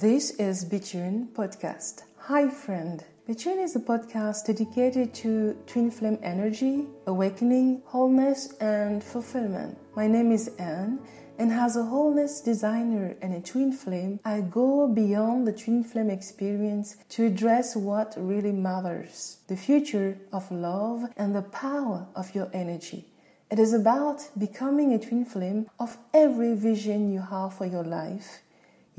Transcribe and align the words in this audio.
This 0.00 0.30
is 0.38 0.64
Betune 0.64 1.28
Podcast. 1.34 2.04
Hi, 2.20 2.48
friend. 2.48 3.04
Betune 3.28 3.62
is 3.62 3.76
a 3.76 3.80
podcast 3.80 4.46
dedicated 4.46 5.12
to 5.16 5.58
twin 5.66 5.90
flame 5.90 6.18
energy, 6.22 6.86
awakening, 7.06 7.82
wholeness, 7.84 8.54
and 8.62 9.04
fulfillment. 9.04 9.76
My 9.94 10.06
name 10.06 10.32
is 10.32 10.48
Anne, 10.58 11.00
and 11.38 11.52
as 11.52 11.76
a 11.76 11.84
wholeness 11.84 12.40
designer 12.40 13.14
and 13.20 13.34
a 13.34 13.42
twin 13.42 13.72
flame, 13.72 14.20
I 14.24 14.40
go 14.40 14.88
beyond 14.88 15.46
the 15.46 15.52
twin 15.52 15.84
flame 15.84 16.08
experience 16.08 16.96
to 17.10 17.26
address 17.26 17.76
what 17.76 18.14
really 18.16 18.52
matters 18.52 19.36
the 19.48 19.56
future 19.56 20.16
of 20.32 20.50
love 20.50 21.12
and 21.18 21.36
the 21.36 21.42
power 21.42 22.06
of 22.16 22.34
your 22.34 22.48
energy. 22.54 23.04
It 23.50 23.58
is 23.58 23.74
about 23.74 24.30
becoming 24.38 24.94
a 24.94 24.98
twin 24.98 25.26
flame 25.26 25.66
of 25.78 25.98
every 26.14 26.54
vision 26.54 27.12
you 27.12 27.20
have 27.20 27.52
for 27.52 27.66
your 27.66 27.84
life. 27.84 28.40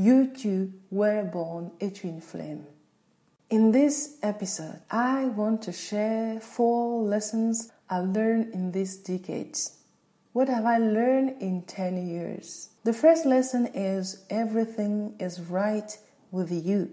You 0.02 0.26
too 0.26 0.74
were 0.90 1.24
born 1.24 1.74
a 1.80 1.92
twin 1.92 2.22
flame. 2.22 2.66
In 3.52 3.72
this 3.72 4.18
episode, 4.24 4.82
I 4.90 5.26
want 5.26 5.62
to 5.62 5.72
share 5.72 6.40
four 6.40 7.04
lessons 7.04 7.72
I 7.88 8.00
learned 8.00 8.52
in 8.52 8.72
these 8.72 8.98
decades. 8.98 9.78
What 10.34 10.50
have 10.50 10.66
I 10.66 10.80
learned 10.80 11.40
in 11.40 11.62
10 11.68 12.08
years? 12.08 12.70
The 12.84 12.94
first 12.94 13.28
lesson 13.28 13.68
is 13.76 14.26
everything 14.32 15.18
is 15.20 15.40
right 15.40 15.96
with 16.32 16.52
you. 16.52 16.90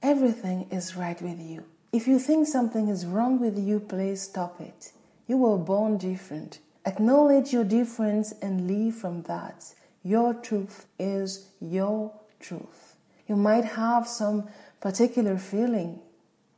Everything 0.00 0.68
is 0.70 0.94
right 0.94 1.20
with 1.20 1.40
you. 1.40 1.64
If 1.92 2.06
you 2.06 2.20
think 2.20 2.46
something 2.46 2.86
is 2.86 3.04
wrong 3.04 3.40
with 3.40 3.58
you, 3.58 3.80
please 3.80 4.22
stop 4.22 4.60
it. 4.60 4.92
You 5.26 5.38
were 5.38 5.58
born 5.58 5.98
different. 5.98 6.60
Acknowledge 6.86 7.52
your 7.52 7.64
difference 7.64 8.32
and 8.40 8.68
live 8.68 8.94
from 8.94 9.22
that. 9.22 9.74
Your 10.04 10.34
truth 10.34 10.86
is 11.00 11.48
your 11.60 12.12
truth. 12.44 12.96
You 13.26 13.36
might 13.36 13.64
have 13.64 14.06
some 14.06 14.48
particular 14.80 15.38
feeling, 15.38 16.00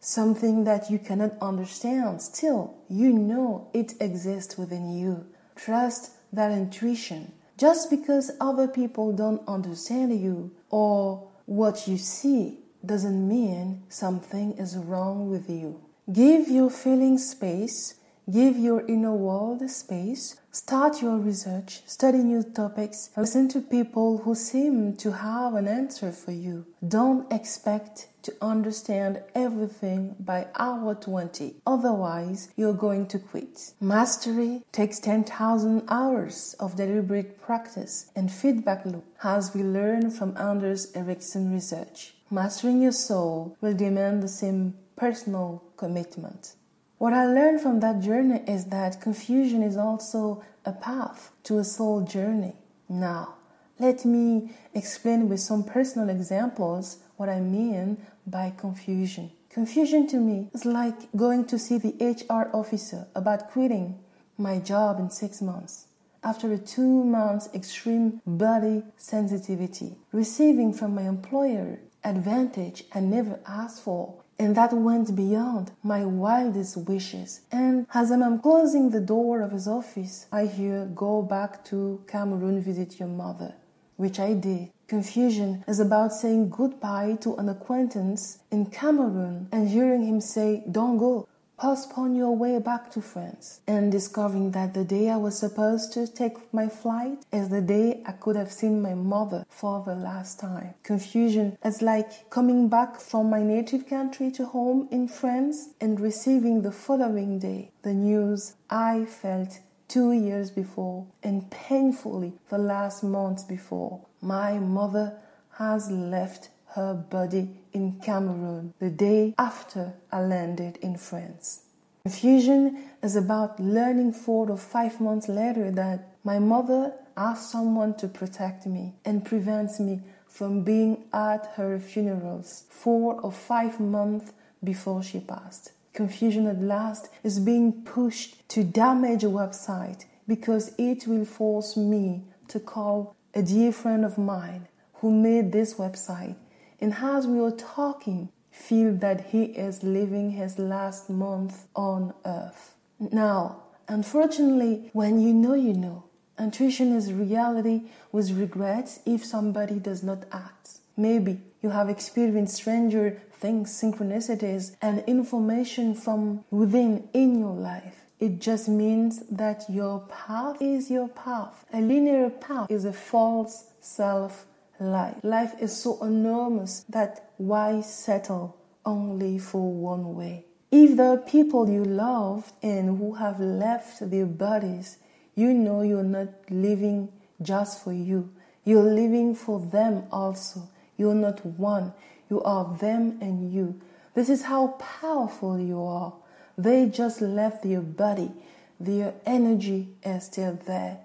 something 0.01 0.65
that 0.65 0.91
you 0.91 0.99
cannot 0.99 1.33
understand. 1.41 2.21
Still, 2.21 2.75
you 2.89 3.13
know 3.13 3.69
it 3.73 3.95
exists 4.01 4.59
within 4.59 4.93
you. 4.93 5.27
Trust 5.55 6.11
that 6.33 6.51
intuition. 6.51 7.33
Just 7.57 7.89
because 7.89 8.33
other 8.41 8.69
people 8.69 9.13
don't 9.13 9.47
understand 9.49 10.21
you 10.21 10.51
or 10.69 11.29
what 11.47 11.89
you 11.89 11.97
see 11.97 12.59
doesn't 12.85 13.27
mean 13.27 13.85
something 13.89 14.53
is 14.59 14.77
wrong 14.77 15.31
with 15.31 15.49
you. 15.49 15.81
Give 16.13 16.49
your 16.49 16.71
feelings 16.71 17.31
space 17.31 17.95
Give 18.29 18.59
your 18.59 18.85
inner 18.89 19.15
world 19.15 19.71
space. 19.71 20.35
Start 20.57 21.03
your 21.03 21.19
research, 21.19 21.83
study 21.85 22.17
new 22.17 22.43
topics, 22.43 23.11
listen 23.15 23.47
to 23.49 23.61
people 23.61 24.17
who 24.17 24.35
seem 24.35 24.97
to 24.97 25.13
have 25.13 25.53
an 25.53 25.69
answer 25.69 26.11
for 26.11 26.33
you. 26.33 26.65
Don't 26.89 27.31
expect 27.31 28.09
to 28.23 28.35
understand 28.41 29.21
everything 29.35 30.17
by 30.19 30.47
hour 30.59 30.95
20. 30.95 31.57
Otherwise, 31.67 32.49
you're 32.57 32.73
going 32.73 33.07
to 33.09 33.19
quit. 33.19 33.75
Mastery 33.83 34.63
takes 34.73 34.99
10,000 34.99 35.83
hours 35.91 36.57
of 36.59 36.77
deliberate 36.77 37.39
practice 37.39 38.11
and 38.17 38.33
feedback 38.33 38.87
loop, 38.87 39.05
as 39.23 39.55
we 39.55 39.63
learn 39.63 40.11
from 40.11 40.35
Anders 40.39 40.91
Ericsson 40.95 41.53
research. 41.53 42.15
Mastering 42.31 42.81
your 42.81 42.93
soul 42.93 43.59
will 43.61 43.75
demand 43.75 44.23
the 44.23 44.29
same 44.29 44.73
personal 44.97 45.63
commitment. 45.77 46.55
What 46.99 47.13
I 47.13 47.27
learned 47.27 47.61
from 47.61 47.81
that 47.81 48.01
journey 48.01 48.43
is 48.49 48.67
that 48.67 49.03
confusion 49.03 49.63
is 49.63 49.77
also 49.77 50.43
a 50.65 50.73
path 50.73 51.31
to 51.45 51.59
a 51.59 51.65
soul 51.65 52.01
journey. 52.01 52.55
Now, 52.89 53.35
let 53.79 54.07
me 54.07 54.53
explain 54.73 55.29
with 55.29 55.41
some 55.41 55.63
personal 55.63 56.09
examples 56.09 56.99
what 57.19 57.29
I 57.29 57.41
mean 57.41 57.99
by 58.27 58.55
confusion. 58.57 59.31
Confusion 59.51 60.07
to 60.07 60.17
me 60.17 60.49
is 60.55 60.65
like 60.65 61.13
going 61.15 61.45
to 61.47 61.59
see 61.59 61.77
the 61.77 61.95
HR 62.01 62.49
officer 62.57 63.07
about 63.15 63.51
quitting 63.51 63.99
my 64.39 64.59
job 64.59 64.99
in 64.99 65.11
six 65.11 65.43
months. 65.43 65.89
After 66.25 66.51
a 66.51 66.59
two 66.59 67.05
months 67.05 67.51
extreme 67.53 68.23
body 68.27 68.85
sensitivity, 68.97 69.97
receiving 70.13 70.73
from 70.73 70.95
my 70.95 71.03
employer 71.03 71.79
advantage 72.03 72.85
I 72.95 73.01
never 73.01 73.39
asked 73.47 73.83
for 73.83 74.23
and 74.39 74.57
that 74.57 74.73
went 74.73 75.15
beyond 75.17 75.73
my 75.83 76.05
wildest 76.05 76.77
wishes. 76.77 77.41
And 77.51 77.87
as 77.95 78.11
I'm 78.11 78.39
closing 78.41 78.91
the 78.91 79.01
door 79.01 79.41
of 79.41 79.53
his 79.53 79.67
office, 79.67 80.27
I 80.31 80.47
hear, 80.47 80.87
Go 80.95 81.23
back 81.23 81.65
to 81.67 82.05
Cameroon, 82.07 82.61
visit 82.61 82.99
your 82.99 83.09
mother, 83.09 83.55
which 83.97 84.19
I 84.21 84.35
did. 84.35 84.71
Confusion 84.89 85.65
is 85.67 85.81
about 85.81 86.13
saying 86.13 86.51
goodbye 86.51 87.17
to 87.21 87.35
an 87.37 87.49
acquaintance 87.49 88.39
in 88.53 88.67
Cameroon 88.67 89.49
and 89.51 89.69
hearing 89.69 90.07
him 90.07 90.21
say, 90.21 90.63
Don't 90.71 90.99
go 90.99 91.27
postpone 91.59 92.15
your 92.15 92.37
way 92.37 92.59
back 92.59 92.91
to 92.91 93.01
France 93.01 93.61
and 93.67 93.91
discovering 93.91 94.51
that 94.51 94.75
the 94.75 94.85
day 94.85 95.09
I 95.09 95.17
was 95.17 95.39
supposed 95.39 95.93
to 95.95 96.07
take 96.07 96.53
my 96.53 96.69
flight 96.69 97.25
is 97.33 97.49
the 97.49 97.63
day 97.63 98.03
I 98.07 98.13
could 98.13 98.37
have 98.37 98.53
seen 98.53 98.83
my 98.83 98.95
mother 98.95 99.47
for 99.49 99.83
the 99.85 99.95
last 99.95 100.39
time. 100.39 100.75
Confusion 100.83 101.57
is 101.65 101.81
like 101.81 102.29
coming 102.29 102.69
back 102.69 103.01
from 103.01 103.31
my 103.31 103.43
native 103.43 103.89
country 103.89 104.31
to 104.33 104.45
home 104.47 104.89
in 104.91 105.09
France 105.09 105.71
and 105.81 105.99
receiving 105.99 106.63
the 106.63 106.73
following 106.73 107.39
day 107.39 107.71
the 107.83 107.95
news 107.95 108.55
I 108.69 109.07
felt 109.07 109.61
two 109.89 110.13
years 110.13 110.51
before 110.51 111.07
and 111.23 111.51
painfully 111.51 112.35
the 112.51 112.59
last 112.59 113.03
month 113.03 113.49
before. 113.49 114.05
My 114.21 114.59
mother 114.59 115.19
has 115.59 115.91
left 115.91 116.51
her 116.77 116.95
body 116.95 117.49
in 117.73 117.99
Cameroon 118.01 118.73
the 118.79 118.91
day 118.91 119.35
after 119.39 119.95
I 120.13 120.21
landed 120.21 120.77
in 120.83 120.97
France. 120.97 121.63
Confusion 122.05 122.85
is 123.03 123.17
about 123.17 123.59
learning 123.59 124.13
four 124.13 124.49
or 124.49 124.59
five 124.59 125.01
months 125.01 125.29
later 125.29 125.71
that 125.73 126.13
my 126.23 126.39
mother 126.39 126.93
asked 127.17 127.51
someone 127.51 127.97
to 127.97 128.07
protect 128.07 128.67
me 128.67 128.95
and 129.05 129.25
prevents 129.25 129.81
me 129.81 130.01
from 130.29 130.63
being 130.63 131.05
at 131.13 131.47
her 131.57 131.81
funerals 131.81 132.65
four 132.69 133.21
or 133.23 133.33
five 133.33 133.81
months 133.81 134.33
before 134.63 135.03
she 135.03 135.19
passed. 135.19 135.73
Confusion 135.95 136.47
at 136.47 136.61
last 136.61 137.09
is 137.25 137.41
being 137.41 137.73
pushed 137.85 138.47
to 138.51 138.63
damage 138.63 139.25
a 139.25 139.29
website 139.29 140.05
because 140.29 140.75
it 140.79 141.07
will 141.07 141.25
force 141.25 141.77
me 141.77 142.23
to 142.49 142.61
call 142.61 143.17
a 143.35 143.43
dear 143.43 143.73
friend 143.73 144.05
of 144.05 144.19
mine 144.19 144.69
who 145.01 145.11
made 145.11 145.53
this 145.53 145.75
website 145.75 146.37
and 146.81 146.95
as 147.01 147.27
we 147.27 147.41
were 147.41 147.53
talking, 147.53 148.31
feel 148.51 148.93
that 148.95 149.27
he 149.27 149.45
is 149.45 149.83
living 149.83 150.33
his 150.33 150.59
last 150.59 151.11
month 151.11 151.67
on 151.75 152.15
earth. 152.25 152.75
Now, 152.99 153.63
unfortunately, 153.89 154.91
when 154.93 155.21
you 155.21 155.33
know, 155.33 155.55
you 155.55 155.75
know. 155.75 156.05
Intuition 156.39 156.95
is 156.95 157.13
reality 157.13 157.83
with 158.13 158.31
regrets 158.33 159.01
if 159.07 159.25
somebody 159.25 159.79
does 159.79 160.03
not 160.03 160.25
act. 160.31 160.79
Maybe 160.97 161.41
you 161.63 161.71
have 161.71 161.89
experienced 161.89 162.55
stranger 162.57 163.23
things, 163.39 163.71
synchronicities, 163.71 164.77
and 164.83 165.05
information 165.07 165.95
from 165.95 166.45
within 166.51 167.09
in 167.13 167.39
your 167.39 167.55
life. 167.55 167.97
It 168.19 168.41
just 168.41 168.69
means 168.69 169.23
that 169.31 169.65
your 169.69 170.01
path 170.09 170.61
is 170.61 170.91
your 170.91 171.09
path. 171.09 171.65
A 171.73 171.81
linear 171.81 172.31
path 172.31 172.71
is 172.71 172.85
a 172.85 172.93
false 172.93 173.65
self 173.81 174.47
life. 174.81 175.17
Life 175.23 175.55
is 175.61 175.77
so 175.77 176.03
enormous 176.03 176.85
that 176.89 177.31
why 177.37 177.81
settle 177.81 178.57
only 178.85 179.39
for 179.39 179.73
one 179.73 180.15
way? 180.15 180.45
If 180.71 180.99
are 180.99 181.17
people 181.17 181.69
you 181.69 181.85
loved 181.85 182.53
and 182.63 182.99
who 182.99 183.15
have 183.15 183.41
left 183.41 184.11
their 184.11 184.27
bodies, 184.27 184.99
you 185.35 185.55
know 185.55 185.83
you're 185.83 186.03
not 186.03 186.29
living 186.51 187.13
just 187.41 187.83
for 187.83 187.93
you. 187.93 188.33
You're 188.65 188.83
living 188.83 189.35
for 189.35 189.61
them 189.61 190.05
also. 190.11 190.69
You're 190.97 191.15
not 191.15 191.45
one. 191.45 191.93
You 192.29 192.43
are 192.43 192.77
them 192.79 193.19
and 193.21 193.53
you. 193.53 193.81
This 194.15 194.29
is 194.29 194.43
how 194.43 194.69
powerful 194.79 195.59
you 195.59 195.83
are. 195.83 196.15
They 196.59 196.87
just 196.87 197.21
left 197.21 197.63
their 197.63 197.83
body. 197.83 198.33
Their 198.81 199.15
energy 199.25 199.89
is 200.03 200.25
still 200.25 200.59
there 200.67 200.99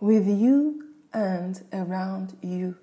with 0.00 0.26
you 0.26 0.84
and 1.12 1.62
around 1.72 2.36
you. 2.42 2.76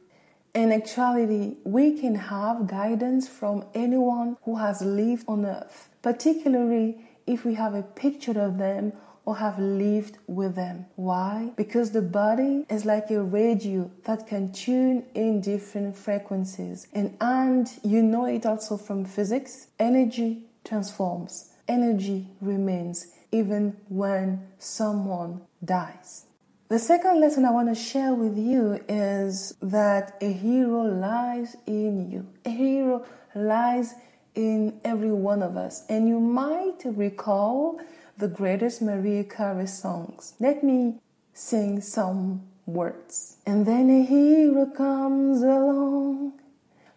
In 0.53 0.71
actuality, 0.71 1.57
we 1.63 1.99
can 1.99 2.13
have 2.13 2.67
guidance 2.67 3.27
from 3.27 3.65
anyone 3.73 4.37
who 4.43 4.57
has 4.57 4.83
lived 4.83 5.25
on 5.27 5.47
earth, 5.47 5.89
particularly 6.03 6.99
if 7.25 7.43
we 7.43 7.55
have 7.55 7.73
a 7.73 7.81
picture 7.81 8.39
of 8.39 8.59
them 8.59 8.93
or 9.25 9.37
have 9.37 9.57
lived 9.57 10.19
with 10.27 10.53
them. 10.53 10.85
Why? 10.95 11.53
Because 11.55 11.89
the 11.91 12.03
body 12.03 12.65
is 12.69 12.85
like 12.85 13.09
a 13.09 13.23
radio 13.23 13.89
that 14.03 14.27
can 14.27 14.51
tune 14.51 15.05
in 15.15 15.41
different 15.41 15.97
frequencies. 15.97 16.87
And, 16.93 17.17
and 17.19 17.67
you 17.83 18.03
know 18.03 18.25
it 18.25 18.45
also 18.45 18.77
from 18.77 19.05
physics 19.05 19.67
energy 19.79 20.45
transforms, 20.63 21.51
energy 21.67 22.27
remains 22.41 23.07
even 23.31 23.75
when 23.89 24.47
someone 24.59 25.41
dies. 25.65 26.25
The 26.69 26.79
second 26.79 27.19
lesson 27.19 27.43
I 27.45 27.51
want 27.51 27.67
to 27.67 27.75
share 27.75 28.13
with 28.13 28.37
you 28.37 28.79
is 28.87 29.53
that 29.61 30.15
a 30.21 30.31
hero 30.31 30.81
lies 30.81 31.57
in 31.67 32.09
you. 32.09 32.25
A 32.45 32.49
hero 32.49 33.05
lies 33.35 33.93
in 34.33 34.79
every 34.83 35.11
one 35.11 35.43
of 35.43 35.57
us. 35.57 35.83
And 35.89 36.07
you 36.07 36.19
might 36.19 36.79
recall 36.85 37.79
the 38.17 38.29
greatest 38.29 38.81
Mariah 38.81 39.25
Carey 39.25 39.67
songs. 39.67 40.35
Let 40.39 40.63
me 40.63 40.95
sing 41.33 41.81
some 41.81 42.43
words. 42.65 43.37
And 43.45 43.65
then 43.65 43.89
a 43.89 44.03
hero 44.05 44.65
comes 44.65 45.41
along 45.41 46.33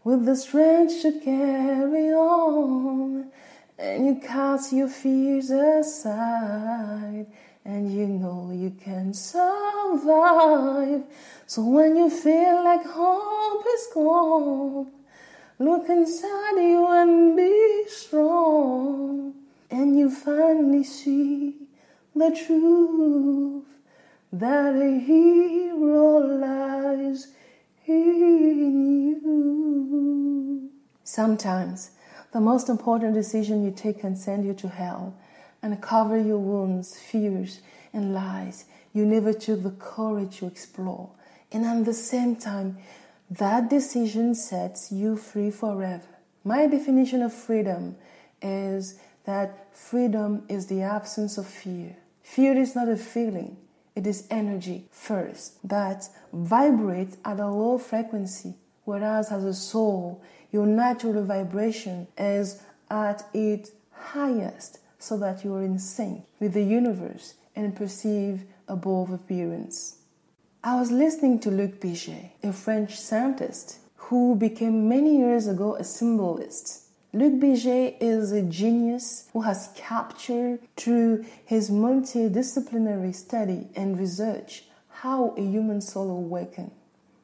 with 0.05 0.25
the 0.27 0.37
strength 0.37 1.03
to 1.03 1.21
carry 1.21 2.13
on. 2.13 3.33
And 3.79 4.07
you 4.07 4.15
cast 4.15 4.73
your 4.73 4.89
fears 4.89 5.51
aside 5.51 7.27
and 7.67 7.93
you 7.93 8.07
know 8.07 8.53
you 8.53 8.71
can 8.71 9.13
survive. 9.13 11.03
So 11.47 11.63
when 11.65 11.97
you 11.97 12.09
feel 12.09 12.63
like 12.63 12.87
hope 12.87 13.65
is 13.75 13.89
gone, 13.93 14.93
look 15.59 15.89
inside 15.89 16.59
you 16.59 16.87
and 16.87 17.37
be 17.37 17.85
strong, 17.89 19.35
and 19.69 19.99
you 19.99 20.11
finally 20.11 20.85
see 20.85 21.57
the 22.15 22.31
truth 22.47 23.65
that 24.33 24.77
a 24.77 24.99
hero 25.01 26.19
lies 26.19 27.29
in 27.87 29.21
you. 29.23 30.71
Sometimes 31.03 31.91
the 32.33 32.41
most 32.41 32.69
important 32.69 33.15
decision 33.15 33.65
you 33.65 33.73
take 33.73 34.01
can 34.01 34.15
send 34.15 34.45
you 34.45 34.55
to 34.55 34.69
hell 34.69 35.15
and 35.63 35.81
cover 35.81 36.19
your 36.19 36.39
wounds, 36.39 36.99
fears, 36.99 37.61
and 37.93 38.15
lies 38.15 38.65
you 38.97 39.05
never 39.05 39.35
took 39.35 39.63
the 39.63 39.73
courage 39.73 40.39
to 40.39 40.47
explore. 40.47 41.11
And 41.53 41.67
at 41.67 41.85
the 41.85 41.93
same 41.93 42.35
time, 42.35 42.79
that 43.31 43.69
decision 43.69 44.35
sets 44.35 44.91
you 44.91 45.19
free 45.19 45.51
forever. 45.51 46.09
My 46.45 46.67
definition 46.67 47.21
of 47.21 47.35
freedom 47.35 47.97
is 48.41 48.99
that 49.27 49.77
freedom 49.77 50.45
is 50.49 50.69
the 50.69 50.81
absence 50.81 51.37
of 51.37 51.47
fear. 51.47 51.95
Fear 52.23 52.57
is 52.57 52.75
not 52.75 52.89
a 52.89 52.97
feeling, 52.97 53.59
it 53.95 54.07
is 54.07 54.27
energy 54.31 54.87
first 54.91 55.59
that 55.69 56.09
vibrates 56.33 57.19
at 57.23 57.39
a 57.39 57.49
low 57.49 57.77
frequency, 57.77 58.55
whereas 58.85 59.31
as 59.31 59.45
a 59.45 59.53
soul, 59.53 60.23
your 60.51 60.67
natural 60.67 61.23
vibration 61.23 62.07
is 62.17 62.63
at 62.91 63.27
its 63.35 63.73
highest 63.93 64.79
so 65.07 65.17
that 65.17 65.45
you 65.45 65.55
are 65.55 65.63
in 65.63 65.79
sync 65.79 66.25
with 66.41 66.53
the 66.53 66.65
universe 66.65 67.35
and 67.55 67.77
perceive 67.77 68.43
above 68.67 69.11
appearance. 69.11 69.99
I 70.65 70.81
was 70.81 70.91
listening 70.91 71.39
to 71.41 71.51
Luc 71.51 71.81
Bigé, 71.81 72.31
a 72.43 72.53
French 72.53 72.99
scientist 72.99 73.79
who 74.09 74.35
became 74.35 74.89
many 74.89 75.17
years 75.19 75.47
ago 75.47 75.77
a 75.77 75.85
symbolist. 75.85 76.83
Luc 77.13 77.35
Bigé 77.35 77.97
is 78.01 78.33
a 78.33 78.43
genius 78.43 79.29
who 79.33 79.43
has 79.43 79.71
captured 79.77 80.59
through 80.77 81.25
his 81.45 81.71
multidisciplinary 81.71 83.15
study 83.15 83.69
and 83.77 84.01
research 84.01 84.65
how 85.03 85.35
a 85.37 85.41
human 85.41 85.81
soul 85.81 86.11
awakens. 86.11 86.73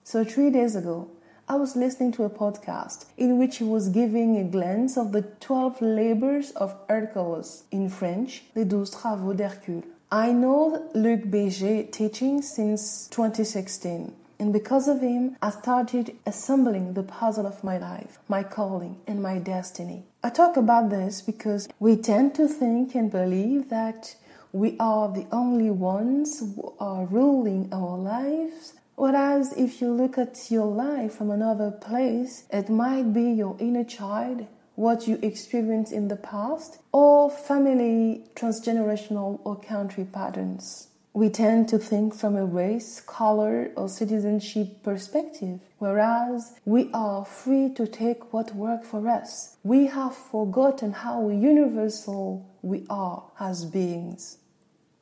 So, 0.05 0.25
three 0.25 0.51
days 0.51 0.77
ago, 0.77 1.11
I 1.53 1.57
was 1.57 1.77
listening 1.77 2.13
to 2.13 2.25
a 2.25 2.31
podcast 2.31 3.05
in 3.19 3.37
which 3.39 3.59
he 3.59 3.65
was 3.65 3.91
giving 3.91 4.39
a 4.39 4.43
glance 4.43 4.97
of 4.97 5.13
the 5.13 5.21
12 5.21 5.83
labors 5.83 6.51
of 6.53 6.75
Hercules, 6.89 7.65
in 7.71 7.91
French, 7.91 8.45
les 8.55 8.65
douze 8.65 8.91
travaux 8.91 9.35
d'Hercule. 9.37 9.83
I 10.11 10.33
know 10.33 10.89
Luc 10.95 11.25
Bigé 11.25 11.93
teaching 11.93 12.41
since 12.41 13.07
2016. 13.09 14.15
And 14.39 14.51
because 14.51 14.89
of 14.89 15.03
him, 15.03 15.37
I 15.43 15.51
started 15.51 16.17
assembling 16.25 16.95
the 16.95 17.03
puzzle 17.03 17.47
of 17.47 17.63
my 17.63 17.77
life, 17.77 18.19
my 18.29 18.43
calling, 18.43 18.97
and 19.07 19.23
my 19.23 19.39
destiny. 19.39 20.05
I 20.25 20.31
talk 20.31 20.57
about 20.57 20.89
this 20.89 21.21
because 21.21 21.69
we 21.79 21.97
tend 21.97 22.35
to 22.37 22.49
think 22.49 22.95
and 22.95 23.11
believe 23.11 23.69
that 23.69 24.17
we 24.53 24.79
are 24.81 25.13
the 25.13 25.27
only 25.31 25.71
ones 25.71 26.41
who 26.41 26.73
are 26.81 27.05
ruling 27.05 27.69
our 27.73 27.99
lives 27.99 28.73
Whereas 29.03 29.53
if 29.55 29.81
you 29.81 29.91
look 29.91 30.17
at 30.17 30.49
your 30.49 30.67
life 30.67 31.15
from 31.17 31.33
another 31.33 31.73
place, 31.73 32.45
it 32.53 32.69
might 32.69 33.13
be 33.13 33.33
your 33.33 33.57
inner 33.59 33.83
child, 33.83 34.47
what 34.77 35.09
you 35.09 35.19
experienced 35.23 35.91
in 35.91 36.07
the 36.07 36.15
past, 36.15 36.79
or 36.93 37.29
family, 37.29 38.23
transgenerational, 38.37 39.41
or 39.43 39.59
country 39.59 40.05
patterns. 40.05 40.87
We 41.15 41.31
tend 41.31 41.69
to 41.71 41.79
think 41.79 42.15
from 42.15 42.37
a 42.37 42.47
race, 42.47 43.01
color, 43.01 43.73
or 43.77 43.89
citizenship 43.89 44.85
perspective, 44.85 45.59
whereas 45.79 46.53
we 46.65 46.89
are 46.95 47.25
free 47.25 47.75
to 47.75 47.89
take 47.89 48.33
what 48.33 48.55
works 48.55 48.87
for 48.87 49.09
us. 49.09 49.57
We 49.65 49.87
have 49.87 50.15
forgotten 50.15 50.93
how 50.93 51.29
universal 51.29 52.49
we 52.63 52.87
are 52.89 53.25
as 53.41 53.65
beings. 53.65 54.39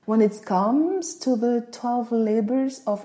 When 0.07 0.23
it 0.23 0.41
comes 0.47 1.17
to 1.17 1.37
the 1.37 1.69
12 1.71 2.13
labors 2.13 2.81
of 2.87 3.05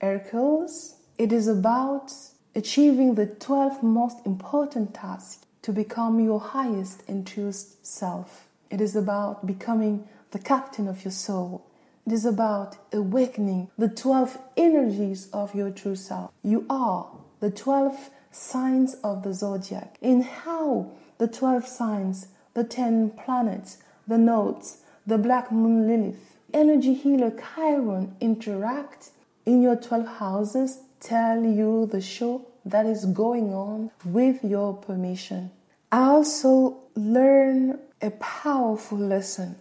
Hercules, 0.00 0.96
it 1.16 1.32
is 1.32 1.48
about 1.48 2.12
achieving 2.54 3.14
the 3.14 3.26
12 3.26 3.82
most 3.82 4.18
important 4.26 4.94
tasks 4.94 5.46
to 5.62 5.72
become 5.72 6.20
your 6.20 6.38
highest 6.38 7.02
and 7.08 7.26
truest 7.26 7.84
self. 7.86 8.46
It 8.70 8.80
is 8.80 8.94
about 8.94 9.46
becoming 9.46 10.06
the 10.32 10.38
captain 10.38 10.86
of 10.86 11.04
your 11.04 11.12
soul. 11.12 11.66
It 12.06 12.12
is 12.12 12.26
about 12.26 12.76
awakening 12.92 13.70
the 13.78 13.88
12 13.88 14.38
energies 14.56 15.28
of 15.32 15.54
your 15.54 15.70
true 15.70 15.96
self. 15.96 16.30
You 16.42 16.66
are 16.68 17.08
the 17.40 17.50
12 17.50 18.10
signs 18.30 18.94
of 19.02 19.22
the 19.22 19.32
zodiac. 19.32 19.96
In 20.02 20.22
how 20.22 20.90
the 21.18 21.26
12 21.26 21.66
signs, 21.66 22.28
the 22.54 22.64
10 22.64 23.10
planets, 23.10 23.78
the 24.06 24.18
nodes, 24.18 24.82
the 25.06 25.18
black 25.18 25.50
moon 25.50 25.86
Lilith, 25.86 26.36
energy 26.52 26.94
healer 26.94 27.30
Chiron 27.30 28.14
interact 28.20 29.10
in 29.46 29.62
your 29.62 29.76
12 29.76 30.18
houses 30.18 30.80
tell 31.00 31.42
you 31.42 31.86
the 31.86 32.00
show 32.00 32.46
that 32.64 32.84
is 32.84 33.06
going 33.06 33.54
on 33.54 33.90
with 34.04 34.44
your 34.44 34.74
permission. 34.74 35.50
I 35.92 36.00
also 36.08 36.78
learn 36.96 37.78
a 38.02 38.10
powerful 38.10 38.98
lesson 38.98 39.56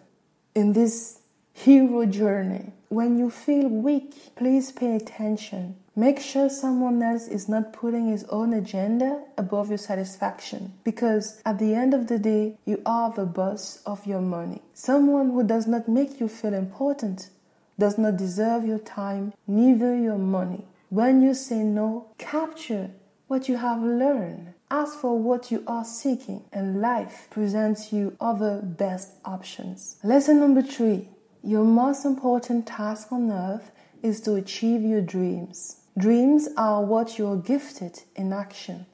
in 0.55 0.73
this 0.73 1.19
hero 1.53 2.05
journey. 2.05 2.73
When 2.89 3.17
you 3.19 3.29
feel 3.29 3.67
weak, 3.67 4.35
please 4.35 4.71
pay 4.71 4.95
attention. 4.95 5.75
Make 5.95 6.19
sure 6.19 6.49
someone 6.49 7.01
else 7.01 7.27
is 7.27 7.47
not 7.47 7.71
putting 7.71 8.09
his 8.09 8.25
own 8.25 8.53
agenda 8.53 9.23
above 9.37 9.69
your 9.69 9.77
satisfaction 9.77 10.73
because 10.83 11.41
at 11.45 11.57
the 11.57 11.73
end 11.73 11.93
of 11.93 12.07
the 12.07 12.19
day, 12.19 12.57
you 12.65 12.81
are 12.85 13.11
the 13.11 13.25
boss 13.25 13.81
of 13.85 14.05
your 14.05 14.19
money. 14.19 14.61
Someone 14.73 15.31
who 15.31 15.43
does 15.43 15.67
not 15.67 15.87
make 15.87 16.19
you 16.19 16.27
feel 16.27 16.53
important 16.53 17.29
does 17.77 17.97
not 17.97 18.17
deserve 18.17 18.65
your 18.65 18.79
time, 18.79 19.33
neither 19.47 19.95
your 19.97 20.17
money. 20.17 20.65
When 20.89 21.21
you 21.21 21.33
say 21.33 21.63
no, 21.63 22.07
capture 22.17 22.91
what 23.27 23.49
you 23.49 23.57
have 23.57 23.81
learned. 23.81 24.53
Ask 24.71 24.99
for 24.99 25.17
what 25.19 25.51
you 25.51 25.63
are 25.67 25.85
seeking, 25.85 26.43
and 26.51 26.81
life 26.81 27.27
presents 27.29 27.93
you 27.93 28.15
other 28.19 28.61
best 28.61 29.13
options. 29.23 29.97
Lesson 30.03 30.39
number 30.39 30.61
three 30.61 31.09
Your 31.43 31.63
most 31.63 32.05
important 32.05 32.67
task 32.67 33.11
on 33.11 33.31
earth 33.31 33.71
is 34.01 34.21
to 34.21 34.35
achieve 34.35 34.81
your 34.81 35.01
dreams. 35.01 35.81
Dreams 35.97 36.49
are 36.57 36.83
what 36.83 37.17
you're 37.17 37.37
gifted 37.37 38.01
in 38.15 38.33
action, 38.33 38.85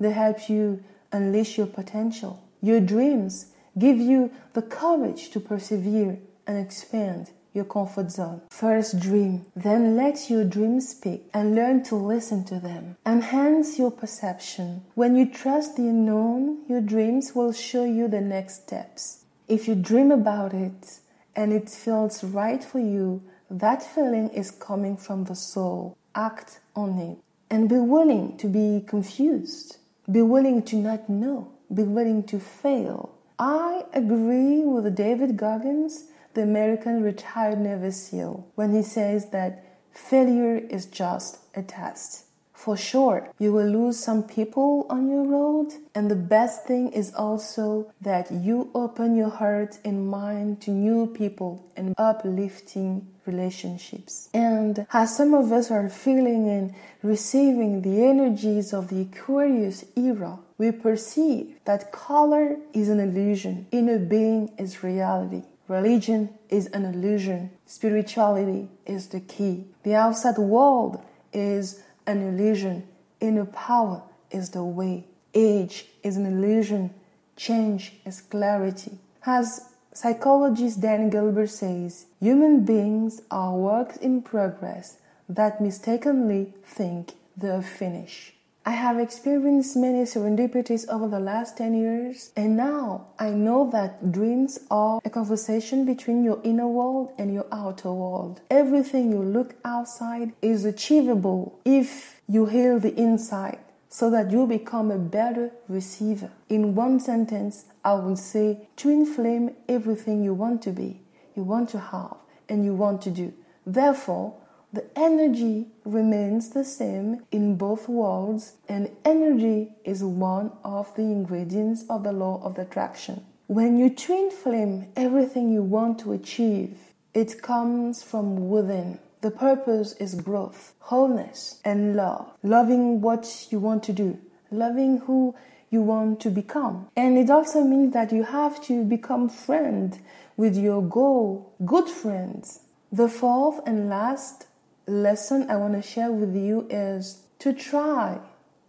they 0.00 0.12
help 0.12 0.48
you 0.48 0.82
unleash 1.12 1.58
your 1.58 1.66
potential. 1.66 2.42
Your 2.62 2.80
dreams 2.80 3.46
give 3.78 3.98
you 3.98 4.30
the 4.54 4.62
courage 4.62 5.30
to 5.30 5.40
persevere 5.40 6.18
and 6.46 6.58
expand 6.58 7.30
your 7.56 7.64
comfort 7.64 8.12
zone. 8.12 8.42
First 8.50 9.00
dream, 9.00 9.46
then 9.56 9.96
let 9.96 10.30
your 10.30 10.44
dreams 10.44 10.90
speak 10.90 11.28
and 11.32 11.54
learn 11.56 11.82
to 11.84 11.96
listen 11.96 12.44
to 12.44 12.60
them. 12.60 12.96
Enhance 13.06 13.78
your 13.78 13.90
perception. 13.90 14.84
When 14.94 15.16
you 15.16 15.26
trust 15.28 15.76
the 15.76 15.88
unknown, 15.88 16.64
your 16.68 16.82
dreams 16.82 17.34
will 17.34 17.52
show 17.52 17.84
you 17.84 18.06
the 18.06 18.20
next 18.20 18.64
steps. 18.64 19.24
If 19.48 19.66
you 19.66 19.74
dream 19.74 20.12
about 20.12 20.52
it 20.52 21.00
and 21.34 21.52
it 21.52 21.70
feels 21.70 22.22
right 22.22 22.62
for 22.62 22.78
you, 22.78 23.22
that 23.50 23.82
feeling 23.82 24.28
is 24.28 24.50
coming 24.50 24.96
from 24.96 25.24
the 25.24 25.34
soul. 25.34 25.96
Act 26.14 26.60
on 26.74 26.98
it 26.98 27.18
and 27.50 27.68
be 27.68 27.78
willing 27.78 28.36
to 28.38 28.48
be 28.48 28.84
confused. 28.86 29.78
Be 30.10 30.22
willing 30.22 30.62
to 30.64 30.76
not 30.76 31.08
know. 31.08 31.52
Be 31.72 31.82
willing 31.82 32.24
to 32.24 32.38
fail. 32.38 33.14
I 33.38 33.84
agree 33.92 34.64
with 34.64 34.94
David 34.94 35.36
Goggins 35.36 36.04
the 36.36 36.42
American 36.42 37.02
retired 37.02 37.58
Navy 37.58 37.90
SEAL 37.90 38.46
when 38.54 38.74
he 38.74 38.82
says 38.82 39.30
that 39.30 39.64
failure 39.90 40.56
is 40.56 40.84
just 40.84 41.38
a 41.54 41.62
test. 41.62 42.26
For 42.52 42.76
sure, 42.76 43.28
you 43.38 43.52
will 43.52 43.68
lose 43.68 43.98
some 43.98 44.22
people 44.22 44.86
on 44.90 45.08
your 45.08 45.24
road, 45.24 45.72
and 45.94 46.10
the 46.10 46.16
best 46.36 46.64
thing 46.64 46.92
is 46.92 47.14
also 47.14 47.92
that 48.00 48.30
you 48.30 48.70
open 48.74 49.16
your 49.16 49.30
heart 49.30 49.78
and 49.84 50.08
mind 50.08 50.60
to 50.62 50.70
new 50.70 51.06
people 51.06 51.64
and 51.76 51.94
uplifting 51.96 53.08
relationships. 53.24 54.28
And 54.34 54.86
as 54.92 55.16
some 55.16 55.32
of 55.32 55.52
us 55.52 55.70
are 55.70 55.88
feeling 55.88 56.48
and 56.48 56.74
receiving 57.02 57.82
the 57.82 58.04
energies 58.04 58.72
of 58.72 58.88
the 58.88 59.02
Aquarius 59.02 59.84
era, 59.96 60.38
we 60.58 60.70
perceive 60.72 61.56
that 61.64 61.92
color 61.92 62.56
is 62.72 62.88
an 62.88 63.00
illusion, 63.00 63.66
inner 63.70 63.98
being 63.98 64.50
is 64.58 64.82
reality. 64.82 65.44
Religion 65.68 66.30
is 66.48 66.66
an 66.68 66.84
illusion. 66.84 67.50
Spirituality 67.66 68.68
is 68.84 69.08
the 69.08 69.20
key. 69.20 69.64
The 69.82 69.94
outside 69.94 70.38
world 70.38 71.02
is 71.32 71.82
an 72.06 72.22
illusion. 72.22 72.86
Inner 73.20 73.46
power 73.46 74.02
is 74.30 74.50
the 74.50 74.62
way. 74.64 75.06
Age 75.34 75.86
is 76.02 76.16
an 76.16 76.26
illusion. 76.26 76.94
Change 77.36 77.94
is 78.04 78.20
clarity. 78.20 78.98
As 79.24 79.68
psychologist 79.92 80.80
Dan 80.80 81.10
Gilbert 81.10 81.50
says, 81.50 82.06
human 82.20 82.64
beings 82.64 83.22
are 83.30 83.54
works 83.54 83.96
in 83.96 84.22
progress 84.22 84.98
that 85.28 85.60
mistakenly 85.60 86.54
think 86.64 87.14
they're 87.36 87.60
finished. 87.60 88.35
I 88.68 88.72
have 88.72 88.98
experienced 88.98 89.76
many 89.76 90.00
serendipities 90.00 90.88
over 90.88 91.06
the 91.06 91.20
last 91.20 91.56
10 91.56 91.72
years, 91.74 92.32
and 92.34 92.56
now 92.56 93.06
I 93.16 93.30
know 93.30 93.70
that 93.70 94.10
dreams 94.10 94.58
are 94.72 95.00
a 95.04 95.08
conversation 95.08 95.84
between 95.84 96.24
your 96.24 96.40
inner 96.42 96.66
world 96.66 97.12
and 97.16 97.32
your 97.32 97.46
outer 97.52 97.92
world. 97.92 98.40
Everything 98.50 99.12
you 99.12 99.22
look 99.22 99.54
outside 99.64 100.32
is 100.42 100.64
achievable 100.64 101.60
if 101.64 102.20
you 102.26 102.46
heal 102.46 102.80
the 102.80 102.92
inside 103.00 103.60
so 103.88 104.10
that 104.10 104.32
you 104.32 104.48
become 104.48 104.90
a 104.90 104.98
better 104.98 105.52
receiver. 105.68 106.32
In 106.48 106.74
one 106.74 106.98
sentence, 106.98 107.66
I 107.84 107.94
would 107.94 108.18
say 108.18 108.68
twin 108.76 109.06
flame 109.06 109.54
everything 109.68 110.24
you 110.24 110.34
want 110.34 110.60
to 110.62 110.72
be, 110.72 111.02
you 111.36 111.44
want 111.44 111.68
to 111.68 111.78
have, 111.78 112.16
and 112.48 112.64
you 112.64 112.74
want 112.74 113.00
to 113.02 113.12
do. 113.12 113.32
Therefore, 113.64 114.34
the 114.72 114.84
energy 114.96 115.68
remains 115.84 116.50
the 116.50 116.64
same 116.64 117.24
in 117.30 117.56
both 117.56 117.88
worlds, 117.88 118.54
and 118.68 118.90
energy 119.04 119.72
is 119.84 120.04
one 120.04 120.52
of 120.64 120.94
the 120.96 121.02
ingredients 121.02 121.84
of 121.88 122.02
the 122.02 122.12
law 122.12 122.42
of 122.42 122.58
attraction. 122.58 123.24
When 123.46 123.78
you 123.78 123.90
twin 123.90 124.30
flame 124.30 124.88
everything 124.96 125.52
you 125.52 125.62
want 125.62 126.00
to 126.00 126.12
achieve, 126.12 126.78
it 127.14 127.40
comes 127.40 128.02
from 128.02 128.48
within. 128.48 128.98
The 129.22 129.30
purpose 129.30 129.94
is 129.94 130.14
growth, 130.14 130.74
wholeness, 130.80 131.60
and 131.64 131.96
love. 131.96 132.30
Loving 132.42 133.00
what 133.00 133.46
you 133.50 133.58
want 133.58 133.82
to 133.84 133.92
do, 133.92 134.18
loving 134.50 134.98
who 134.98 135.34
you 135.70 135.80
want 135.80 136.20
to 136.20 136.30
become. 136.30 136.88
And 136.96 137.16
it 137.16 137.30
also 137.30 137.64
means 137.64 137.92
that 137.94 138.12
you 138.12 138.24
have 138.24 138.62
to 138.64 138.84
become 138.84 139.28
friend 139.28 139.98
with 140.36 140.56
your 140.56 140.82
goal, 140.82 141.54
good 141.64 141.88
friends. 141.88 142.60
The 142.92 143.08
fourth 143.08 143.60
and 143.66 143.88
last 143.88 144.46
lesson 144.86 145.50
I 145.50 145.56
want 145.56 145.74
to 145.74 145.82
share 145.82 146.12
with 146.12 146.34
you 146.34 146.66
is 146.70 147.22
to 147.40 147.52
try 147.52 148.18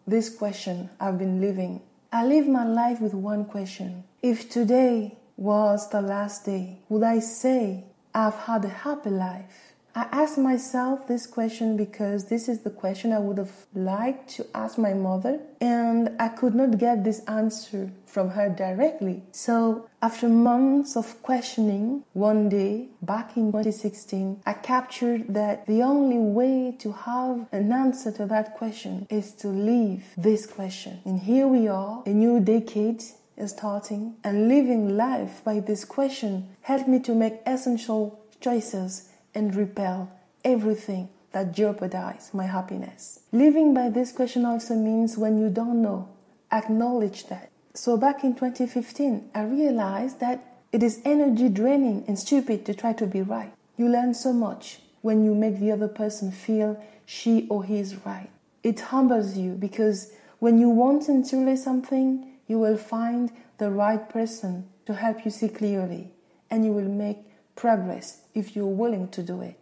this 0.05 0.29
question 0.29 0.89
I've 0.99 1.17
been 1.17 1.39
living. 1.41 1.81
I 2.11 2.25
live 2.25 2.47
my 2.47 2.63
life 2.63 3.01
with 3.01 3.13
one 3.13 3.45
question. 3.45 4.03
If 4.21 4.49
today 4.49 5.17
was 5.35 5.89
the 5.89 6.01
last 6.01 6.45
day, 6.45 6.79
would 6.89 7.03
I 7.03 7.19
say 7.19 7.83
I've 8.13 8.35
had 8.35 8.65
a 8.65 8.69
happy 8.69 9.09
life? 9.09 9.66
I 9.97 10.07
ask 10.11 10.37
myself 10.37 11.07
this 11.07 11.25
question 11.25 11.75
because 11.75 12.25
this 12.25 12.47
is 12.47 12.59
the 12.59 12.69
question 12.69 13.11
I 13.11 13.17
would 13.17 13.39
have 13.39 13.65
liked 13.73 14.29
to 14.35 14.45
ask 14.53 14.77
my 14.77 14.93
mother, 14.93 15.39
and 15.59 16.11
I 16.19 16.27
could 16.27 16.53
not 16.53 16.77
get 16.77 17.03
this 17.03 17.21
answer 17.25 17.89
from 18.05 18.29
her 18.29 18.47
directly. 18.47 19.23
So, 19.31 19.89
after 19.99 20.29
months 20.29 20.95
of 20.95 21.23
questioning, 21.23 22.03
one 22.13 22.47
day 22.47 22.89
back 23.01 23.35
in 23.37 23.47
2016, 23.47 24.43
I 24.45 24.53
captured 24.53 25.33
that 25.33 25.65
the 25.65 25.81
only 25.81 26.19
way 26.19 26.75
to 26.77 26.91
have 26.91 27.47
an 27.51 27.71
answer 27.71 28.11
to 28.11 28.27
that 28.27 28.55
question 28.55 29.07
is 29.09 29.33
to 29.41 29.47
leave 29.47 30.05
this 30.15 30.45
question. 30.45 31.01
And 31.05 31.21
here 31.21 31.47
we 31.47 31.67
are, 31.67 32.03
a 32.05 32.11
new 32.11 32.39
decade 32.39 33.01
is 33.35 33.49
starting, 33.49 34.17
and 34.23 34.47
living 34.47 34.95
life 34.95 35.43
by 35.43 35.59
this 35.59 35.85
question 35.85 36.49
helped 36.61 36.87
me 36.87 36.99
to 36.99 37.15
make 37.15 37.41
essential 37.47 38.23
choices 38.39 39.09
and 39.37 39.55
repel 39.55 40.11
everything 40.43 41.09
that 41.31 41.51
jeopardizes 41.51 42.33
my 42.33 42.47
happiness. 42.47 43.19
Living 43.31 43.71
by 43.71 43.87
this 43.87 44.11
question 44.11 44.43
also 44.45 44.73
means 44.73 45.15
when 45.15 45.37
you 45.37 45.49
don't 45.49 45.79
know, 45.79 46.09
acknowledge 46.51 47.27
that. 47.27 47.51
So 47.75 47.97
back 47.97 48.23
in 48.23 48.33
2015, 48.33 49.29
I 49.35 49.43
realized 49.43 50.19
that 50.21 50.43
it 50.71 50.81
is 50.81 51.01
energy 51.05 51.49
draining 51.49 52.03
and 52.07 52.17
stupid 52.17 52.65
to 52.65 52.73
try 52.73 52.93
to 52.93 53.05
be 53.05 53.21
right. 53.21 53.53
You 53.77 53.89
learn 53.89 54.15
so 54.15 54.33
much 54.33 54.79
when 55.01 55.23
you 55.23 55.35
make 55.35 55.59
the 55.59 55.71
other 55.71 55.87
person 55.87 56.31
feel 56.31 56.83
she 57.05 57.45
or 57.47 57.63
he 57.63 57.77
is 57.77 58.03
right. 58.07 58.31
It 58.63 58.79
humbles 58.79 59.37
you 59.37 59.51
because 59.51 60.11
when 60.39 60.57
you 60.57 60.69
want 60.69 61.03
sincerely 61.03 61.57
something, 61.57 62.25
you 62.47 62.57
will 62.57 62.77
find 62.77 63.31
the 63.59 63.69
right 63.69 64.09
person 64.09 64.67
to 64.87 64.95
help 64.95 65.23
you 65.25 65.29
see 65.29 65.49
clearly 65.49 66.09
and 66.49 66.65
you 66.65 66.71
will 66.71 66.89
make 66.89 67.19
progress 67.57 68.21
if 68.33 68.55
you're 68.55 68.77
willing 68.83 69.09
to 69.09 69.21
do 69.21 69.41
it. 69.41 69.59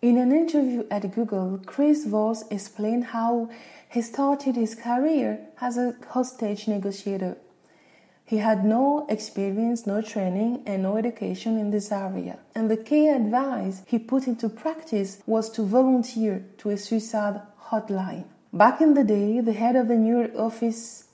In 0.00 0.16
an 0.16 0.32
interview 0.32 0.84
at 0.90 1.14
Google, 1.14 1.60
Chris 1.66 2.06
Voss 2.06 2.44
explained 2.50 3.06
how 3.06 3.50
he 3.90 4.00
started 4.00 4.54
his 4.56 4.74
career 4.74 5.40
as 5.60 5.76
a 5.76 5.96
hostage 6.08 6.68
negotiator. 6.68 7.36
He 8.24 8.38
had 8.38 8.64
no 8.64 9.06
experience, 9.08 9.86
no 9.86 10.00
training, 10.00 10.62
and 10.64 10.84
no 10.84 10.96
education 10.96 11.58
in 11.58 11.70
this 11.70 11.90
area. 11.90 12.38
And 12.54 12.70
the 12.70 12.76
key 12.76 13.08
advice 13.08 13.82
he 13.86 13.98
put 13.98 14.28
into 14.28 14.48
practice 14.48 15.20
was 15.26 15.50
to 15.50 15.62
volunteer 15.62 16.46
to 16.58 16.70
a 16.70 16.78
suicide 16.78 17.40
hotline. 17.70 18.24
Back 18.52 18.80
in 18.80 18.94
the 18.94 19.04
day, 19.04 19.40
the 19.40 19.52
head 19.52 19.76
of 19.76 19.88
the 19.88 19.96
New 19.96 20.16
York 20.16 20.34
office 20.36 21.08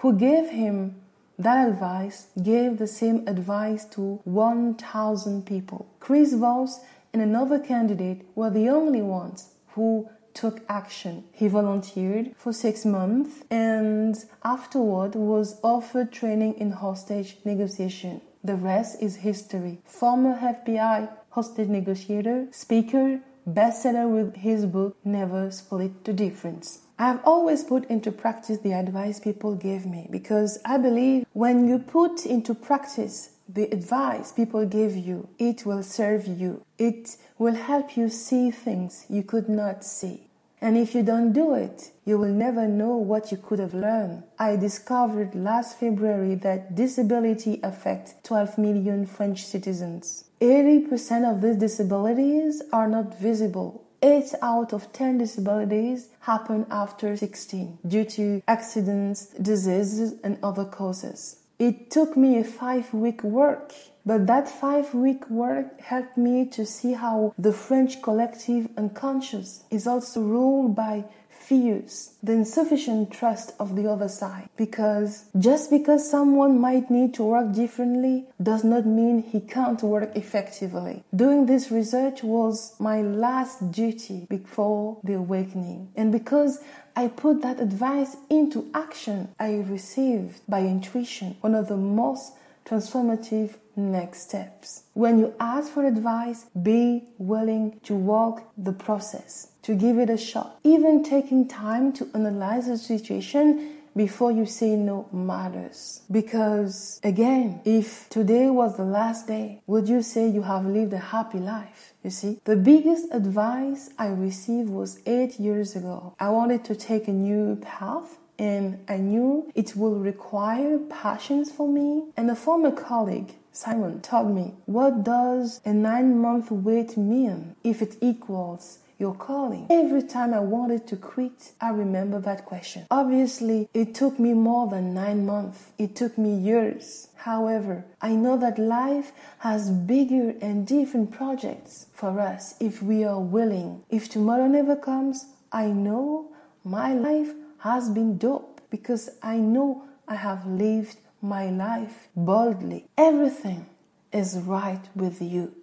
who 0.00 0.12
gave 0.18 0.50
him 0.50 0.96
that 1.38 1.68
advice 1.68 2.26
gave 2.42 2.78
the 2.78 2.86
same 2.86 3.26
advice 3.28 3.84
to 3.86 4.20
1,000 4.24 5.46
people. 5.46 5.86
Chris 6.00 6.34
Voss 6.34 6.80
and 7.12 7.22
another 7.22 7.58
candidate 7.58 8.26
were 8.34 8.50
the 8.50 8.68
only 8.68 9.02
ones 9.02 9.50
who 9.74 10.08
took 10.34 10.62
action. 10.68 11.24
He 11.32 11.48
volunteered 11.48 12.34
for 12.36 12.52
six 12.52 12.84
months 12.84 13.42
and 13.50 14.16
afterward 14.44 15.14
was 15.14 15.58
offered 15.62 16.12
training 16.12 16.54
in 16.54 16.72
hostage 16.72 17.36
negotiation. 17.44 18.20
The 18.42 18.56
rest 18.56 19.02
is 19.02 19.16
history. 19.16 19.78
Former 19.84 20.36
FBI 20.38 21.08
hostage 21.30 21.68
negotiator, 21.68 22.46
speaker, 22.50 23.20
bestseller 23.48 24.08
with 24.08 24.36
his 24.36 24.66
book 24.66 24.96
Never 25.04 25.50
Split 25.50 26.04
the 26.04 26.12
Difference. 26.12 26.80
I've 26.98 27.20
always 27.24 27.64
put 27.64 27.84
into 27.86 28.10
practice 28.12 28.58
the 28.58 28.72
advice 28.72 29.20
people 29.20 29.54
gave 29.54 29.86
me 29.86 30.08
because 30.10 30.58
I 30.64 30.78
believe 30.78 31.26
when 31.32 31.68
you 31.68 31.78
put 31.78 32.26
into 32.26 32.54
practice 32.54 33.30
the 33.48 33.64
advice 33.72 34.32
people 34.32 34.66
give 34.66 34.96
you, 34.96 35.28
it 35.38 35.64
will 35.64 35.82
serve 35.82 36.26
you. 36.26 36.64
It 36.76 37.16
will 37.38 37.54
help 37.54 37.96
you 37.96 38.08
see 38.08 38.50
things 38.50 39.06
you 39.08 39.22
could 39.22 39.48
not 39.48 39.84
see. 39.84 40.28
And 40.60 40.76
if 40.76 40.94
you 40.94 41.02
don't 41.04 41.32
do 41.32 41.54
it, 41.54 41.92
you 42.04 42.18
will 42.18 42.32
never 42.32 42.66
know 42.66 42.96
what 42.96 43.30
you 43.30 43.38
could 43.38 43.60
have 43.60 43.74
learned. 43.74 44.24
I 44.38 44.56
discovered 44.56 45.34
last 45.34 45.78
February 45.78 46.34
that 46.36 46.74
disability 46.74 47.60
affects 47.62 48.14
12 48.24 48.58
million 48.58 49.06
French 49.06 49.44
citizens. 49.44 50.24
80% 50.40 51.30
of 51.30 51.42
these 51.42 51.56
disabilities 51.56 52.62
are 52.72 52.88
not 52.88 53.18
visible 53.18 53.88
8 54.02 54.34
out 54.42 54.72
of 54.72 54.92
10 54.92 55.18
disabilities 55.18 56.10
happen 56.20 56.66
after 56.70 57.16
16 57.16 57.78
due 57.86 58.04
to 58.04 58.42
accidents, 58.46 59.26
diseases, 59.42 60.14
and 60.22 60.38
other 60.42 60.64
causes. 60.64 61.40
It 61.58 61.90
took 61.90 62.16
me 62.16 62.38
a 62.38 62.44
five 62.44 62.94
week 62.94 63.24
work, 63.24 63.72
but 64.06 64.28
that 64.28 64.48
five 64.48 64.94
week 64.94 65.28
work 65.28 65.80
helped 65.80 66.16
me 66.16 66.46
to 66.50 66.64
see 66.64 66.92
how 66.92 67.34
the 67.36 67.52
French 67.52 68.00
collective 68.00 68.68
unconscious 68.76 69.64
is 69.68 69.88
also 69.88 70.20
ruled 70.20 70.76
by 70.76 71.04
fears 71.48 72.10
the 72.22 72.32
insufficient 72.32 73.10
trust 73.10 73.54
of 73.58 73.74
the 73.74 73.90
other 73.90 74.08
side. 74.08 74.48
Because 74.56 75.24
just 75.38 75.70
because 75.70 76.10
someone 76.10 76.58
might 76.58 76.90
need 76.90 77.14
to 77.14 77.24
work 77.24 77.52
differently 77.52 78.26
does 78.42 78.64
not 78.64 78.84
mean 78.84 79.22
he 79.22 79.40
can't 79.40 79.82
work 79.82 80.14
effectively. 80.14 81.02
Doing 81.14 81.46
this 81.46 81.70
research 81.70 82.22
was 82.22 82.74
my 82.78 83.00
last 83.00 83.72
duty 83.72 84.26
before 84.28 84.98
the 85.02 85.14
awakening. 85.14 85.90
And 85.96 86.12
because 86.12 86.60
I 86.94 87.08
put 87.08 87.42
that 87.42 87.60
advice 87.60 88.16
into 88.28 88.68
action, 88.74 89.28
I 89.38 89.54
received 89.54 90.40
by 90.48 90.60
intuition 90.62 91.36
one 91.40 91.54
of 91.54 91.68
the 91.68 91.76
most 91.76 92.32
transformative 92.68 93.56
next 93.76 94.22
steps. 94.28 94.82
When 94.94 95.18
you 95.18 95.34
ask 95.40 95.72
for 95.72 95.86
advice, 95.86 96.46
be 96.60 97.04
willing 97.18 97.80
to 97.84 97.94
walk 97.94 98.52
the 98.56 98.72
process, 98.72 99.52
to 99.62 99.74
give 99.74 99.98
it 99.98 100.10
a 100.10 100.18
shot. 100.18 100.58
Even 100.64 101.02
taking 101.02 101.48
time 101.48 101.92
to 101.94 102.08
analyze 102.14 102.66
the 102.66 102.76
situation 102.76 103.78
before 103.96 104.30
you 104.30 104.46
say 104.46 104.76
no 104.76 105.08
matters. 105.12 106.02
Because 106.10 107.00
again, 107.02 107.60
if 107.64 108.08
today 108.10 108.48
was 108.48 108.76
the 108.76 108.84
last 108.84 109.26
day, 109.26 109.60
would 109.66 109.88
you 109.88 110.02
say 110.02 110.28
you 110.28 110.42
have 110.42 110.64
lived 110.64 110.92
a 110.92 110.98
happy 110.98 111.38
life? 111.38 111.94
You 112.04 112.10
see, 112.10 112.40
the 112.44 112.56
biggest 112.56 113.06
advice 113.12 113.90
I 113.98 114.08
received 114.08 114.70
was 114.70 115.00
eight 115.04 115.40
years 115.40 115.74
ago. 115.74 116.14
I 116.20 116.30
wanted 116.30 116.64
to 116.66 116.76
take 116.76 117.08
a 117.08 117.12
new 117.12 117.56
path 117.56 118.17
and 118.38 118.84
I 118.88 118.98
knew 118.98 119.50
it 119.54 119.74
will 119.76 119.96
require 119.96 120.78
passions 120.78 121.50
for 121.50 121.68
me. 121.68 122.04
And 122.16 122.30
a 122.30 122.36
former 122.36 122.70
colleague, 122.70 123.34
Simon, 123.52 124.00
told 124.00 124.34
me, 124.34 124.54
What 124.66 125.02
does 125.02 125.60
a 125.64 125.72
nine 125.72 126.18
month 126.18 126.50
wait 126.50 126.96
mean 126.96 127.56
if 127.64 127.82
it 127.82 127.96
equals 128.00 128.78
your 128.98 129.14
calling? 129.14 129.66
Every 129.70 130.02
time 130.02 130.32
I 130.32 130.40
wanted 130.40 130.86
to 130.88 130.96
quit, 130.96 131.52
I 131.60 131.70
remember 131.70 132.20
that 132.20 132.44
question. 132.44 132.86
Obviously, 132.90 133.68
it 133.74 133.94
took 133.94 134.18
me 134.18 134.32
more 134.34 134.68
than 134.68 134.94
nine 134.94 135.26
months, 135.26 135.70
it 135.78 135.96
took 135.96 136.16
me 136.16 136.34
years. 136.36 137.08
However, 137.16 137.84
I 138.00 138.14
know 138.14 138.36
that 138.38 138.58
life 138.58 139.10
has 139.40 139.70
bigger 139.70 140.34
and 140.40 140.66
different 140.66 141.10
projects 141.10 141.86
for 141.92 142.20
us 142.20 142.54
if 142.60 142.80
we 142.80 143.04
are 143.04 143.20
willing. 143.20 143.82
If 143.90 144.08
tomorrow 144.08 144.46
never 144.46 144.76
comes, 144.76 145.26
I 145.50 145.66
know 145.66 146.30
my 146.62 146.94
life 146.94 147.32
has 147.60 147.88
been 147.88 148.18
dope 148.18 148.60
because 148.70 149.10
I 149.22 149.38
know 149.38 149.84
I 150.06 150.16
have 150.16 150.46
lived 150.46 150.96
my 151.20 151.50
life 151.50 152.08
boldly. 152.16 152.86
Everything 152.96 153.66
is 154.12 154.38
right 154.38 154.82
with 154.94 155.20
you. 155.20 155.54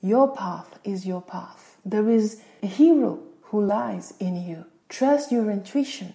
Your 0.00 0.34
path 0.34 0.78
is 0.84 1.06
your 1.06 1.22
path. 1.22 1.76
There 1.84 2.08
is 2.08 2.40
a 2.62 2.66
hero 2.66 3.20
who 3.42 3.64
lies 3.64 4.14
in 4.18 4.36
you. 4.36 4.64
Trust 4.88 5.30
your 5.30 5.50
intuition. 5.50 6.14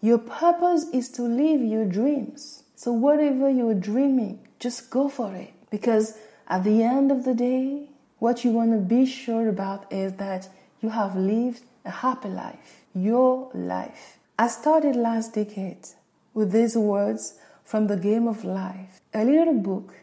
Your 0.00 0.18
purpose 0.18 0.86
is 0.92 1.08
to 1.10 1.22
live 1.22 1.60
your 1.60 1.84
dreams. 1.84 2.62
So, 2.76 2.92
whatever 2.92 3.50
you're 3.50 3.74
dreaming, 3.74 4.40
just 4.58 4.90
go 4.90 5.08
for 5.08 5.34
it. 5.34 5.52
Because 5.70 6.16
at 6.48 6.64
the 6.64 6.82
end 6.82 7.10
of 7.10 7.24
the 7.24 7.34
day, 7.34 7.88
what 8.18 8.44
you 8.44 8.50
want 8.50 8.72
to 8.72 8.78
be 8.78 9.06
sure 9.06 9.48
about 9.48 9.92
is 9.92 10.14
that 10.14 10.48
you 10.80 10.90
have 10.90 11.16
lived 11.16 11.62
a 11.84 11.90
happy 11.90 12.28
life, 12.28 12.84
your 12.94 13.50
life. 13.54 14.17
I 14.40 14.46
started 14.46 14.94
last 14.94 15.34
decade 15.34 15.88
with 16.32 16.52
these 16.52 16.76
words 16.76 17.34
from 17.64 17.88
The 17.88 17.96
Game 17.96 18.28
of 18.28 18.44
Life, 18.44 19.00
a 19.12 19.24
little 19.24 19.58
book 19.58 19.96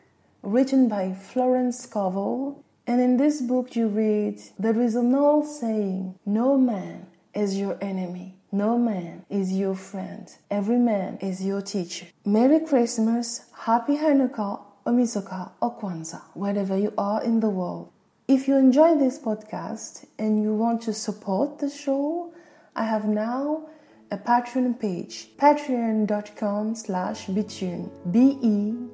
written 0.44 0.90
by 0.90 1.14
Florence 1.14 1.80
Scovel. 1.80 2.62
And 2.86 3.00
in 3.00 3.16
this 3.16 3.42
book, 3.42 3.78
you 3.78 3.88
read 3.88 4.42
there 4.60 4.78
is 4.82 4.96
an 4.96 5.16
old 5.16 5.48
saying 5.48 6.16
no 6.26 6.58
man 6.58 7.08
is 7.34 7.58
your 7.58 7.78
enemy, 7.80 8.36
no 8.52 8.78
man 8.78 9.26
is 9.30 9.54
your 9.54 9.74
friend, 9.74 10.28
every 10.52 10.80
man 10.80 11.18
is 11.22 11.46
your 11.46 11.62
teacher. 11.62 12.08
Merry 12.26 12.60
Christmas, 12.60 13.46
Happy 13.60 13.96
Hanukkah, 13.96 14.60
Omisoka, 14.86 15.52
or 15.62 15.80
Kwanzaa, 15.80 16.24
wherever 16.34 16.78
you 16.78 16.94
are 16.98 17.24
in 17.24 17.40
the 17.40 17.50
world. 17.50 17.90
If 18.28 18.50
you 18.50 18.58
enjoy 18.58 18.98
this 18.98 19.18
podcast 19.18 20.06
and 20.20 20.44
you 20.44 20.54
want 20.54 20.82
to 20.82 20.94
support 20.94 21.60
the 21.60 21.70
show, 21.70 22.34
I 22.76 22.84
have 22.84 23.06
now 23.06 23.70
a 24.16 24.18
Patreon 24.18 24.80
page, 24.80 25.28
patreon.com 25.38 26.74
slash 26.74 27.28
betune, 27.28 27.90
B-E-T-U-N-E. 28.12 28.86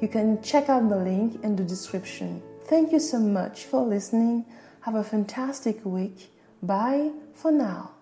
You 0.00 0.08
can 0.08 0.42
check 0.42 0.70
out 0.70 0.88
the 0.88 0.96
link 0.96 1.44
in 1.44 1.54
the 1.54 1.64
description. 1.64 2.42
Thank 2.64 2.92
you 2.92 3.00
so 3.00 3.18
much 3.18 3.64
for 3.64 3.82
listening. 3.84 4.46
Have 4.80 4.94
a 4.94 5.04
fantastic 5.04 5.84
week. 5.84 6.30
Bye 6.62 7.10
for 7.34 7.52
now. 7.52 7.95